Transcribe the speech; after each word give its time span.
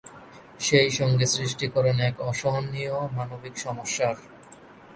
সেই 0.59 0.89
সঙ্গে 0.89 1.25
সৃষ্টি 1.25 1.65
করেন 1.67 1.97
এক 1.99 2.15
অসহনীয় 2.21 2.95
মানবিক 3.17 3.55
সমস্যার। 3.57 4.15